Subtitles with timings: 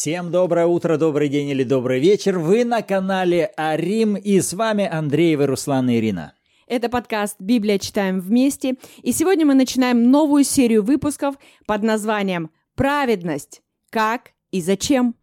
[0.00, 2.38] Всем доброе утро, добрый день или добрый вечер.
[2.38, 6.32] Вы на канале Арим и с вами Андреева Руслан и Ирина.
[6.66, 7.78] Это подкаст «Библия.
[7.78, 8.76] Читаем вместе».
[9.02, 11.34] И сегодня мы начинаем новую серию выпусков
[11.66, 13.60] под названием «Праведность.
[13.90, 15.16] Как и зачем?».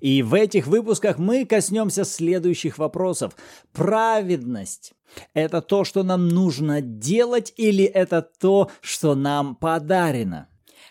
[0.00, 3.36] И в этих выпусках мы коснемся следующих вопросов.
[3.72, 4.94] Праведность–
[5.32, 10.48] это то, что нам нужно делать или это то, что нам подарено?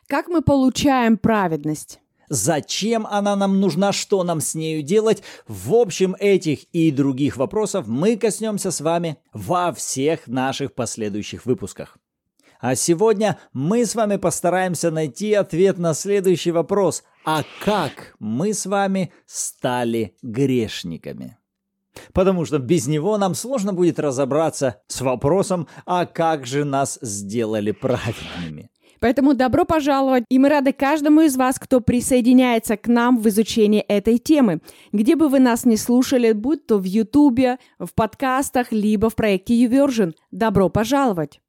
[0.07, 1.99] Как мы получаем праведность?
[2.29, 5.23] Зачем она нам нужна, что нам с нею делать?
[5.47, 11.97] В общем, этих и других вопросов мы коснемся с вами во всех наших последующих выпусках.
[12.59, 17.03] А сегодня мы с вами постараемся найти ответ на следующий вопрос.
[17.23, 21.37] А как мы с вами стали грешниками?
[22.13, 27.71] Потому что без него нам сложно будет разобраться с вопросом, а как же нас сделали
[27.71, 28.69] праведными.
[28.99, 33.81] Поэтому добро пожаловать, и мы рады каждому из вас, кто присоединяется к нам в изучении
[33.81, 34.61] этой темы.
[34.91, 39.53] Где бы вы нас не слушали, будь то в Ютубе, в подкастах, либо в проекте
[39.65, 40.13] YouVersion.
[40.31, 41.39] Добро пожаловать!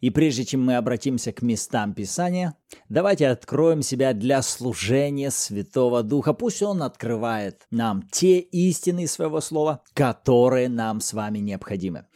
[0.00, 2.54] И прежде чем мы обратимся к местам Писания,
[2.88, 6.32] давайте откроем себя для служения Святого Духа.
[6.32, 12.06] Пусть Он открывает нам те истины своего Слова, которые нам с вами необходимы.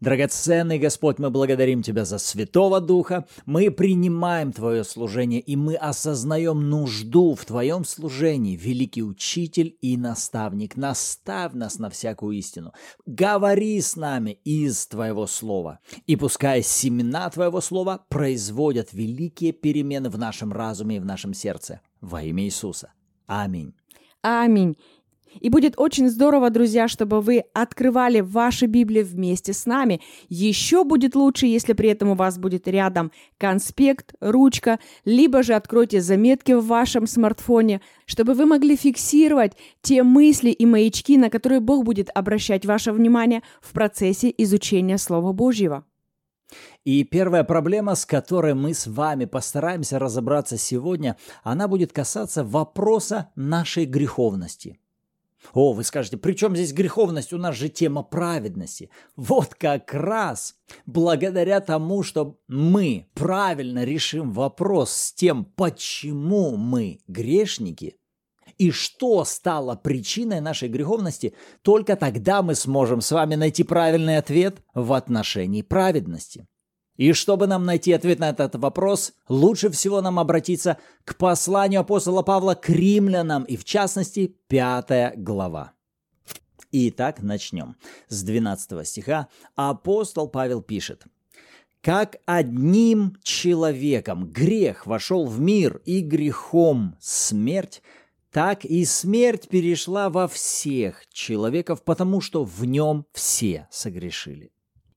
[0.00, 3.26] Драгоценный Господь, мы благодарим Тебя за Святого Духа.
[3.46, 10.76] Мы принимаем Твое служение, и мы осознаем нужду в Твоем служении, великий учитель и наставник.
[10.76, 12.72] Наставь нас на всякую истину.
[13.06, 15.80] Говори с нами из Твоего Слова.
[16.06, 21.80] И пускай семена Твоего Слова производят великие перемены в нашем разуме и в нашем сердце.
[22.00, 22.92] Во имя Иисуса.
[23.26, 23.74] Аминь.
[24.22, 24.76] Аминь.
[25.40, 30.00] И будет очень здорово, друзья, чтобы вы открывали ваши Библии вместе с нами.
[30.28, 36.00] Еще будет лучше, если при этом у вас будет рядом конспект, ручка, либо же откройте
[36.00, 41.84] заметки в вашем смартфоне, чтобы вы могли фиксировать те мысли и маячки, на которые Бог
[41.84, 45.84] будет обращать ваше внимание в процессе изучения Слова Божьего.
[46.84, 53.30] И первая проблема, с которой мы с вами постараемся разобраться сегодня, она будет касаться вопроса
[53.34, 54.78] нашей греховности–
[55.54, 57.32] о, вы скажете, при чем здесь греховность?
[57.32, 58.90] У нас же тема праведности.
[59.16, 67.97] Вот как раз благодаря тому, что мы правильно решим вопрос с тем, почему мы грешники,
[68.58, 74.62] и что стало причиной нашей греховности, только тогда мы сможем с вами найти правильный ответ
[74.74, 76.46] в отношении праведности.
[76.96, 82.22] И чтобы нам найти ответ на этот вопрос, лучше всего нам обратиться к посланию апостола
[82.22, 85.72] Павла к римлянам, и в частности, пятая глава.
[86.72, 87.76] Итак, начнем.
[88.08, 91.04] С 12 стиха апостол Павел пишет.
[91.80, 97.80] «Как одним человеком грех вошел в мир, и грехом смерть,
[98.38, 104.52] так и смерть перешла во всех человеков, потому что в нем все согрешили».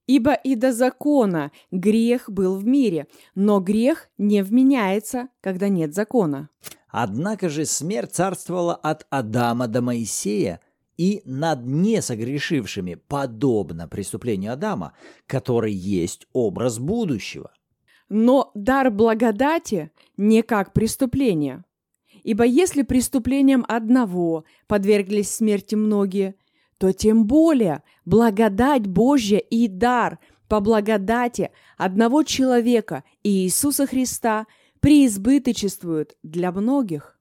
[0.06, 6.50] Ибо и до закона грех был в мире, но грех не вменяется, когда нет закона.
[6.88, 10.60] Однако же смерть царствовала от Адама до Моисея
[10.96, 14.92] и над несогрешившими, подобно преступлению Адама,
[15.26, 17.50] который есть образ будущего.
[18.08, 21.64] Но дар благодати не как преступление.
[22.22, 26.36] Ибо если преступлением одного подверглись смерти многие,
[26.78, 30.18] то тем более благодать Божья и дар
[30.48, 34.46] по благодати одного человека Иисуса Христа
[34.80, 37.18] преизбыточествуют для многих.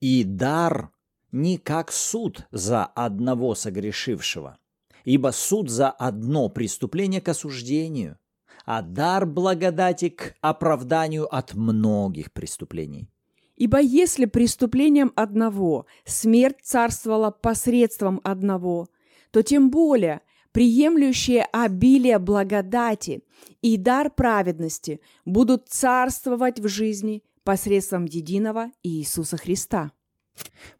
[0.00, 0.90] И дар
[1.32, 4.58] не как суд за одного согрешившего,
[5.04, 8.18] ибо суд за одно преступление к осуждению,
[8.64, 13.08] а дар благодати к оправданию от многих преступлений.
[13.56, 18.88] Ибо если преступлением одного смерть царствовала посредством одного,
[19.30, 20.20] то тем более
[20.52, 23.22] приемлющие обилие благодати
[23.62, 29.92] и дар праведности будут царствовать в жизни посредством единого Иисуса Христа.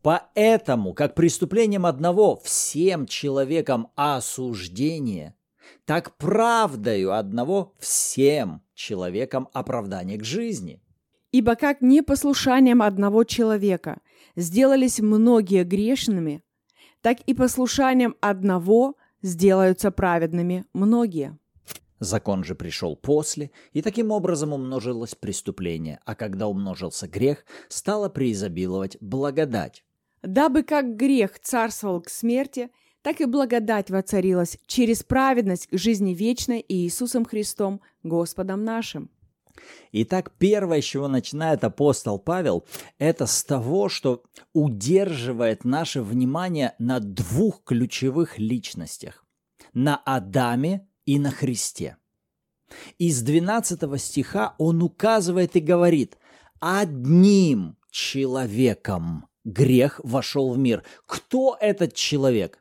[0.02, 5.34] Поэтому, как преступлением одного всем человекам осуждение,
[5.86, 10.82] так правдою одного всем человекам оправдание к жизни–
[11.36, 13.98] Ибо как непослушанием одного человека
[14.36, 16.42] сделались многие грешными,
[17.02, 21.36] так и послушанием одного сделаются праведными многие.
[21.98, 28.96] Закон же пришел после, и таким образом умножилось преступление, а когда умножился грех, стало преизобиловать
[29.02, 29.84] благодать.
[30.22, 32.70] Дабы как грех царствовал к смерти,
[33.02, 39.10] так и благодать воцарилась через праведность к жизни вечной Иисусом Христом, Господом нашим.
[39.92, 42.64] Итак, первое, с чего начинает апостол Павел,
[42.98, 44.22] это с того, что
[44.52, 49.24] удерживает наше внимание на двух ключевых личностях–
[49.76, 51.98] на Адаме и на Христе.
[52.98, 56.16] Из 12 стиха он указывает и говорит
[56.60, 60.82] «одним человеком грех вошел в мир».
[61.04, 62.58] Кто этот человек?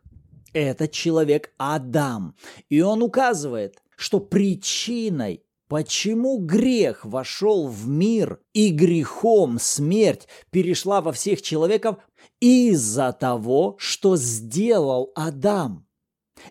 [0.51, 2.35] Этот человек Адам.
[2.69, 11.11] И он указывает, что причиной Почему грех вошел в мир и грехом смерть перешла во
[11.11, 11.97] всех человеков
[12.39, 15.87] из-за того, что сделал Адам?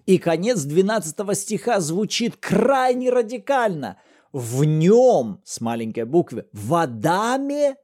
[0.07, 3.99] И конец 12 стиха звучит крайне радикально.
[4.33, 7.77] В нем, с маленькой буквы, в Адаме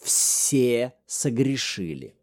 [0.00, 2.14] все согрешили.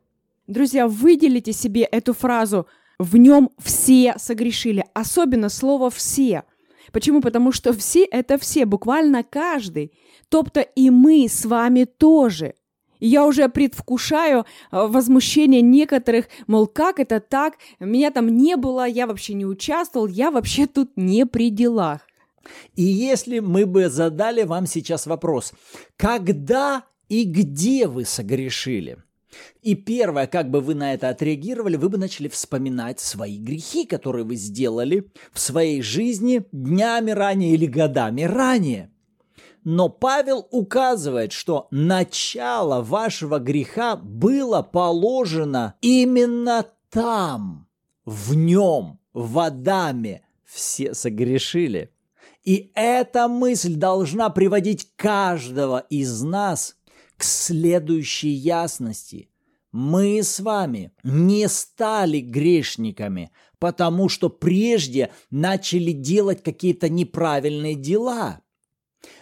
[0.47, 2.67] Друзья, выделите себе эту фразу
[2.97, 6.43] «в нем все согрешили», особенно слово «все».
[6.93, 7.21] Почему?
[7.21, 9.91] Потому что все– это все, буквально каждый.
[10.29, 12.53] Тобто и мы с вами тоже.
[12.99, 18.87] И я уже предвкушаю э, возмущение некоторых, мол, как это так, меня там не было,
[18.87, 22.01] я вообще не участвовал, я вообще тут не при делах.
[22.75, 25.53] И если мы бы задали вам сейчас вопрос,
[25.97, 28.97] когда и где вы согрешили–
[29.61, 34.25] и первое, как бы вы на это отреагировали, вы бы начали вспоминать свои грехи, которые
[34.25, 38.91] вы сделали в своей жизни днями ранее или годами ранее.
[39.63, 47.67] Но Павел указывает, что начало вашего греха было положено именно там,
[48.05, 50.25] в нем, в Адаме.
[50.43, 51.91] Все согрешили.
[52.43, 56.75] И эта мысль должна приводить каждого из нас
[57.23, 59.29] к следующей ясности.
[59.71, 68.41] Мы с вами не стали грешниками, потому что прежде начали делать какие-то неправильные дела.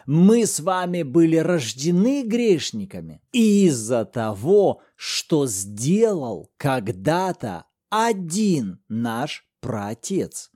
[0.07, 10.50] Мы с вами были рождены грешниками из-за того, что сделал когда-то один наш праотец.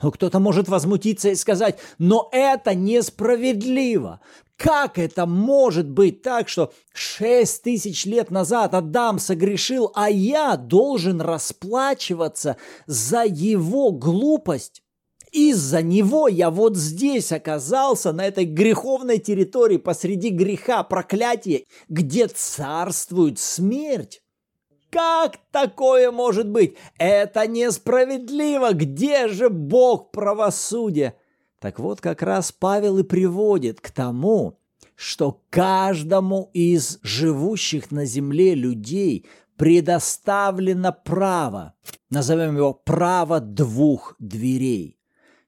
[0.00, 4.20] Кто-то может возмутиться и сказать, но это несправедливо.
[4.60, 11.22] Как это может быть так, что шесть тысяч лет назад Адам согрешил, а я должен
[11.22, 14.82] расплачиваться за его глупость?
[15.32, 23.38] Из-за него я вот здесь оказался, на этой греховной территории, посреди греха, проклятия, где царствует
[23.38, 24.20] смерть.
[24.90, 26.76] Как такое может быть?
[26.98, 28.74] Это несправедливо.
[28.74, 31.14] Где же Бог правосудия?
[31.60, 34.58] Так вот, как раз Павел и приводит к тому,
[34.96, 39.26] что каждому из живущих на земле людей
[39.56, 41.74] предоставлено право,
[42.08, 44.98] назовем его право двух дверей.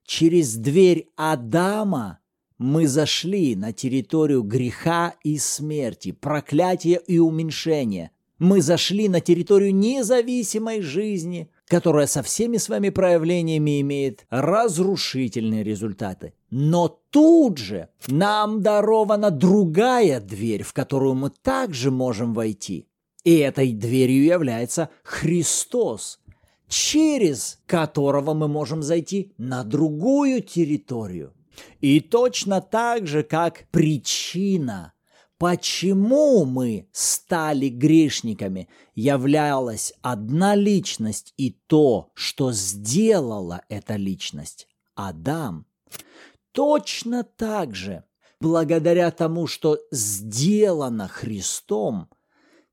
[0.04, 2.18] Через дверь Адама
[2.58, 8.10] мы зашли на территорию греха и смерти, проклятия и уменьшения.
[8.38, 16.34] Мы зашли на территорию независимой жизни, которая со всеми своими проявлениями имеет разрушительные результаты.
[16.50, 22.88] Но тут же нам дарована другая дверь, в которую мы также можем войти.
[23.24, 26.20] И этой дверью является Христос,
[26.68, 31.32] через которого мы можем зайти на другую территорию.
[31.80, 34.92] И точно так же, как причина
[35.42, 45.66] почему мы стали грешниками, являлась одна личность и то, что сделала эта личность– Адам.
[46.52, 48.04] Точно так же,
[48.38, 52.08] благодаря тому, что сделано Христом,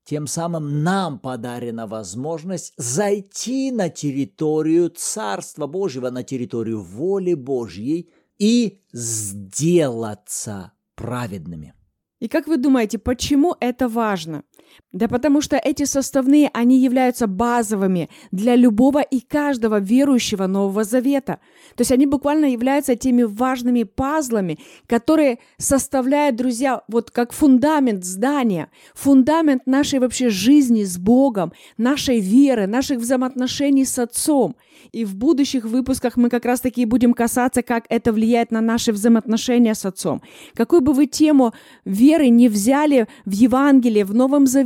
[0.04, 8.80] тем самым нам подарена возможность зайти на территорию Царства Божьего, на территорию воли Божьей и
[8.92, 11.74] сделаться праведными.
[12.20, 14.44] И как вы думаете, почему это важно?
[14.92, 21.38] Да потому что эти составные, они являются базовыми для любого и каждого верующего Нового Завета.
[21.76, 28.68] То есть они буквально являются теми важными пазлами, которые составляют, друзья, вот как фундамент здания,
[28.94, 34.56] фундамент нашей вообще жизни с Богом, нашей веры, наших взаимоотношений с Отцом–
[34.92, 39.74] и в будущих выпусках мы как раз-таки будем касаться, как это влияет на наши взаимоотношения
[39.74, 40.22] с Отцом.
[40.54, 41.52] Какую бы вы тему
[41.84, 44.59] веры не взяли в Евангелии, в Новом Завете,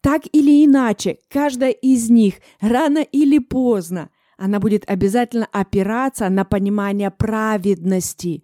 [0.00, 7.10] так или иначе, каждая из них рано или поздно, она будет обязательно опираться на понимание
[7.10, 8.42] праведности.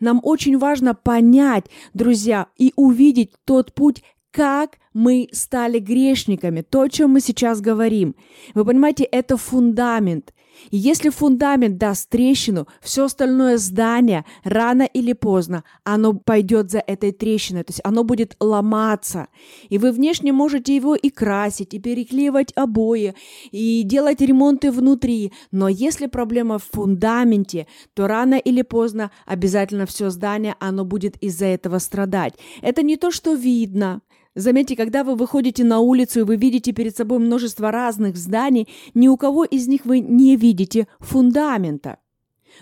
[0.00, 6.88] Нам очень важно понять, друзья, и увидеть тот путь, как мы стали грешниками, то, о
[6.88, 8.14] чем мы сейчас говорим.
[8.54, 10.32] Вы понимаете, это фундамент.
[10.70, 17.12] И если фундамент даст трещину, все остальное здание рано или поздно, оно пойдет за этой
[17.12, 19.28] трещиной, то есть оно будет ломаться.
[19.68, 23.14] И вы внешне можете его и красить, и переклеивать обои,
[23.50, 25.32] и делать ремонты внутри.
[25.50, 31.46] Но если проблема в фундаменте, то рано или поздно обязательно все здание, оно будет из-за
[31.46, 32.34] этого страдать.
[32.62, 34.00] Это не то, что видно,
[34.34, 39.06] Заметьте, когда вы выходите на улицу и вы видите перед собой множество разных зданий, ни
[39.08, 41.98] у кого из них вы не видите фундамента.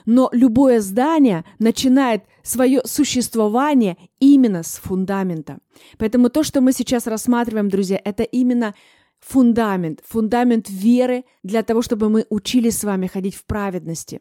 [0.06, 5.58] Но любое здание начинает свое существование именно с фундамента.
[5.98, 8.74] Поэтому то, что мы сейчас рассматриваем, друзья, это именно
[9.20, 14.20] фундамент, фундамент веры для того, чтобы мы учились с вами ходить в праведности.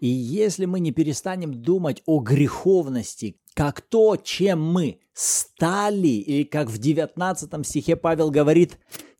[0.00, 6.68] И если мы не перестанем думать о греховности, как то, чем мы стали, или как
[6.68, 8.78] в 19 стихе Павел говорит,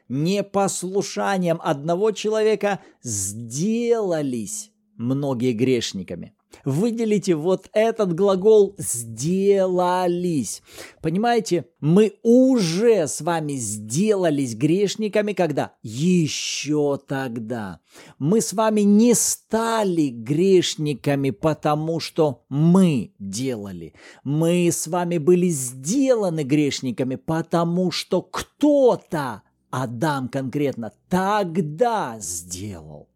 [0.08, 6.36] непослушанием одного человека сделались многие грешниками.
[6.64, 10.62] Выделите вот этот глагол «сделались».
[11.00, 15.72] Понимаете, мы уже с вами сделались грешниками, когда?
[15.82, 17.80] Еще тогда.
[18.18, 23.94] Мы с вами не стали грешниками, потому что мы делали.
[24.24, 33.07] Мы с вами были сделаны грешниками, потому что кто-то, Адам конкретно, тогда сделал.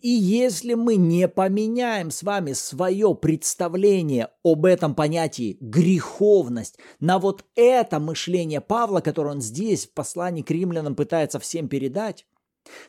[0.00, 7.44] И если мы не поменяем с вами свое представление об этом понятии греховность на вот
[7.54, 12.26] это мышление Павла, которое он здесь в послании к римлянам пытается всем передать,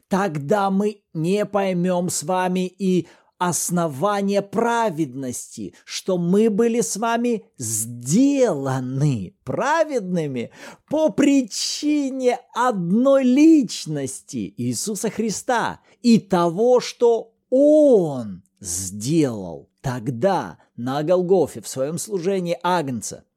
[0.08, 3.08] тогда мы не поймем с вами и
[3.48, 10.52] основание праведности, что мы были с вами сделаны праведными
[10.90, 21.68] по причине одной личности Иисуса Христа и того, что Он сделал тогда на Голгофе в
[21.68, 23.26] своем служении Агнца–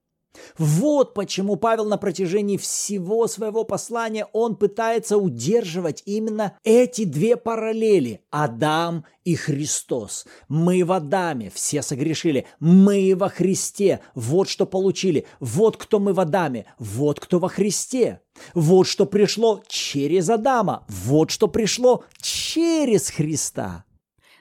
[0.58, 8.20] вот почему Павел на протяжении всего своего послания он пытается удерживать именно эти две параллели–
[8.30, 10.26] Адам и Христос.
[10.48, 16.20] Мы в Адаме все согрешили, мы во Христе, вот что получили, вот кто мы в
[16.20, 18.20] Адаме, вот кто во Христе.
[18.54, 23.85] Вот что пришло через Адама, вот что пришло через Христа.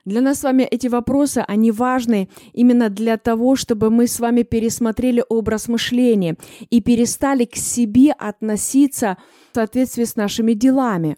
[0.05, 4.43] Для нас с вами эти вопросы, они важны именно для того, чтобы мы с вами
[4.43, 6.37] пересмотрели образ мышления
[6.69, 9.17] и перестали к себе относиться
[9.51, 11.17] в соответствии с нашими делами.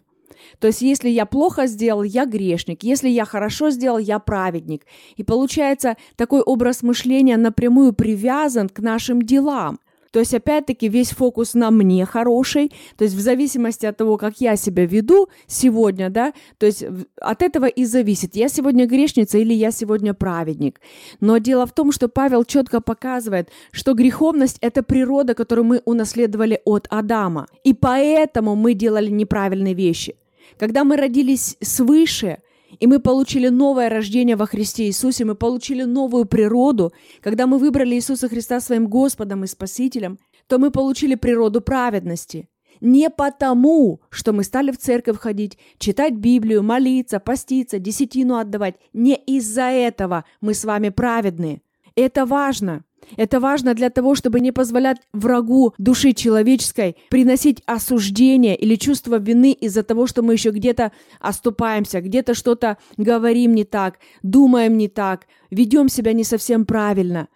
[0.58, 2.82] То есть, если я плохо сделал, я грешник.
[2.82, 4.86] Если я хорошо сделал, я праведник.
[5.16, 9.80] И получается, такой образ мышления напрямую привязан к нашим делам.
[10.10, 14.40] То есть, опять-таки, весь фокус на мне хороший, то есть в зависимости от того, как
[14.40, 16.84] я себя веду сегодня, да, то есть
[17.20, 20.80] от этого и зависит, я сегодня грешница или я сегодня праведник.
[21.20, 26.60] Но дело в том, что Павел четко показывает, что греховность– это природа, которую мы унаследовали
[26.64, 27.46] от Адама.
[27.64, 30.16] И поэтому мы делали неправильные вещи.
[30.58, 32.38] Когда мы родились свыше–
[32.80, 36.92] и мы получили новое рождение во Христе Иисусе, мы получили новую природу.
[37.20, 42.48] Когда мы выбрали Иисуса Христа своим Господом и Спасителем, то мы получили природу праведности.
[42.80, 48.76] Не потому, что мы стали в церковь ходить, читать Библию, молиться, поститься, десятину отдавать.
[48.92, 51.62] Не из-за этого мы с вами праведные.
[51.96, 52.84] Это важно.
[53.16, 59.52] Это важно для того, чтобы не позволять врагу души человеческой приносить осуждение или чувство вины
[59.52, 65.26] из-за того, что мы еще где-то оступаемся, где-то что-то говорим не так, думаем не так,
[65.50, 67.28] ведем себя не совсем правильно.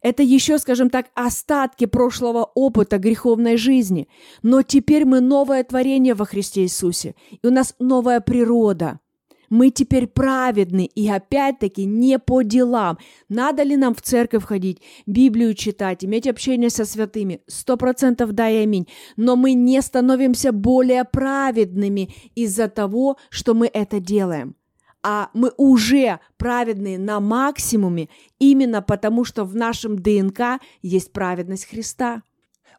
[0.00, 4.08] Это еще, скажем так, остатки прошлого опыта греховной жизни.
[4.42, 9.00] Но теперь мы новое творение во Христе Иисусе, и у нас новая природа–
[9.50, 12.98] мы теперь праведны, и опять-таки не по делам.
[13.28, 17.40] Надо ли нам в церковь ходить, Библию читать, иметь общение со святыми?
[17.46, 18.88] Сто процентов да и аминь.
[19.16, 24.54] Но мы не становимся более праведными из-за того, что мы это делаем
[25.02, 32.22] а мы уже праведные на максимуме именно потому, что в нашем ДНК есть праведность Христа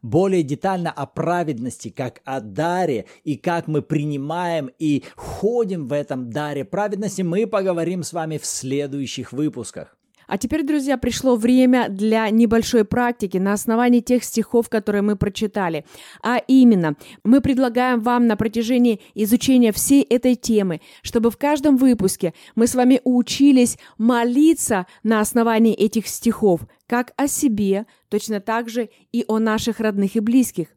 [0.01, 6.29] более детально о праведности, как о даре, и как мы принимаем и ходим в этом
[6.29, 9.95] даре праведности, мы поговорим с вами в следующих выпусках.
[10.29, 15.85] А теперь, друзья, пришло время для небольшой практики на основании тех стихов, которые мы прочитали.
[16.21, 22.35] А именно, мы предлагаем вам на протяжении изучения всей этой темы, чтобы в каждом выпуске
[22.53, 28.89] мы с вами учились молиться на основании этих стихов, как о себе, точно так же
[29.11, 30.67] и о наших родных и близких.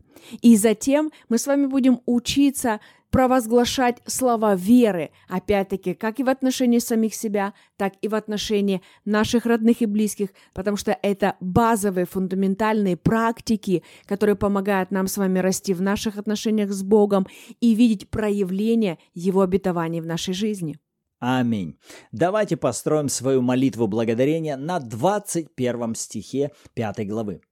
[0.41, 2.81] И затем мы с вами будем учиться
[3.13, 9.45] провозглашать слова веры, опять-таки, как и в отношении самих себя, так и в отношении наших
[9.45, 15.75] родных и близких, потому что это базовые, фундаментальные практики, которые помогают нам с вами расти
[15.75, 17.27] в наших отношениях с Богом
[17.61, 20.79] и видеть проявление Его обетований в нашей жизни.
[21.25, 21.79] Аминь.
[22.11, 27.43] Давайте построим свою молитву благодарения на 21 стихе 5 главы.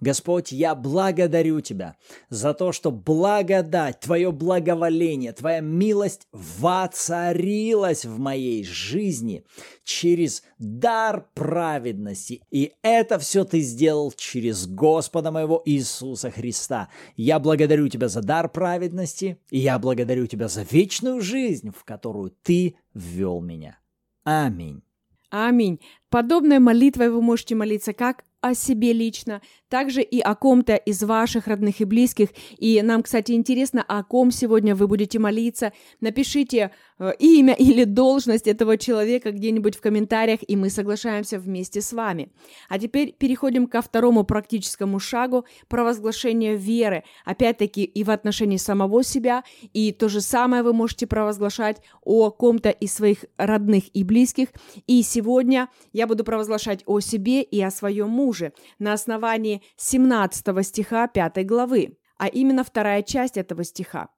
[0.00, 1.96] Господь, я благодарю Тебя
[2.30, 9.44] за то, что благодать, Твое благоволение, Твоя милость воцарилась в моей жизни
[9.84, 12.42] через дар праведности.
[12.50, 16.88] И это все Ты сделал через Господа моего Иисуса Христа.
[17.16, 22.34] Я благодарю Тебя за дар праведности, и я благодарю Тебя за вечную жизнь, в которую
[22.42, 23.78] Ты ввел меня.
[24.24, 24.82] Аминь.
[25.30, 25.80] Аминь.
[26.08, 31.46] Подобной молитвой вы можете молиться как о себе лично, также и о ком-то из ваших
[31.46, 32.30] родных и близких.
[32.58, 35.72] И нам, кстати, интересно, о ком сегодня вы будете молиться.
[36.00, 41.92] Напишите э, имя или должность этого человека где-нибудь в комментариях, и мы соглашаемся вместе с
[41.92, 42.32] вами.
[42.68, 47.04] А теперь переходим ко второму практическому шагу– провозглашение веры.
[47.24, 52.70] Опять-таки и в отношении самого себя, и то же самое вы можете провозглашать о ком-то
[52.70, 54.48] из своих родных и близких.
[54.86, 58.29] И сегодня я буду провозглашать о себе и о своем муже
[58.78, 64.08] на основании 17 стиха 5 главы, а именно вторая часть этого стиха.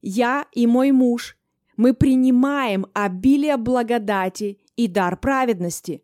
[0.00, 1.36] «Я и мой муж,
[1.76, 6.02] мы принимаем обилие благодати и дар праведности,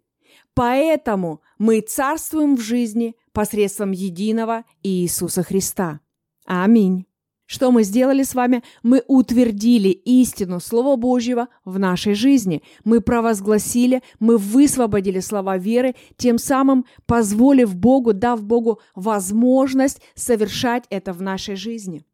[0.55, 6.00] поэтому мы царствуем в жизни посредством единого Иисуса Христа.
[6.45, 7.08] Аминь.
[7.50, 8.62] Что мы сделали с вами?
[8.83, 12.62] Мы утвердили истину Слова Божьего в нашей жизни.
[12.85, 21.14] Мы провозгласили, мы высвободили слова веры, тем самым позволив Богу, дав Богу возможность совершать это
[21.14, 22.05] в нашей жизни.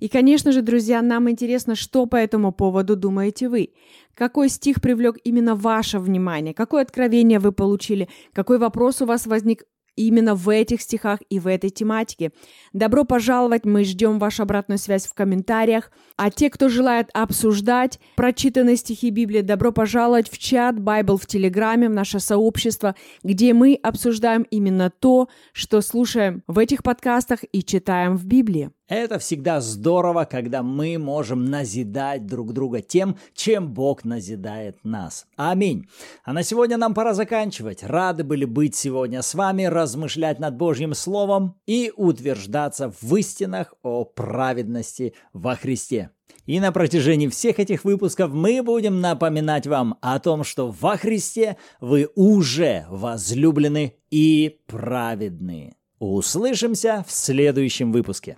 [0.00, 3.70] И, конечно же, друзья, нам интересно, что по этому поводу думаете вы.
[4.14, 6.52] Какой стих привлек именно ваше внимание?
[6.52, 8.10] Какое откровение вы получили?
[8.34, 9.64] Какой вопрос у вас возник
[9.96, 12.32] именно в этих стихах и в этой тематике.
[12.72, 15.90] Добро пожаловать, мы ждем вашу обратную связь в комментариях.
[16.16, 21.88] А те, кто желает обсуждать прочитанные стихи Библии, добро пожаловать в чат Bible в Телеграме,
[21.88, 28.16] в наше сообщество, где мы обсуждаем именно то, что слушаем в этих подкастах и читаем
[28.16, 28.70] в Библии.
[28.86, 35.26] Это всегда здорово, когда мы можем назидать друг друга тем, чем Бог назидает нас.
[35.36, 35.88] Аминь.
[36.22, 37.82] А на сегодня нам пора заканчивать.
[37.82, 44.04] Рады были быть сегодня с вами, размышлять над Божьим Словом и утверждаться в истинах о
[44.04, 46.10] праведности во Христе.
[46.44, 51.56] И на протяжении всех этих выпусков мы будем напоминать вам о том, что во Христе
[51.80, 55.74] вы уже возлюблены и праведны.
[55.98, 58.36] Услышимся в следующем выпуске.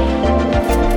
[0.00, 0.89] Thank you.